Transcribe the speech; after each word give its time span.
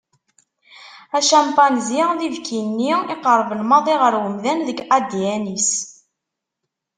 Acampanzi 1.17 2.01
d 2.17 2.19
ibki-nni 2.27 2.93
iqerben 3.13 3.61
maḍi 3.69 3.95
ɣer 4.01 4.13
umdan 4.23 4.59
deg 4.67 4.79
adn-is. 4.97 5.71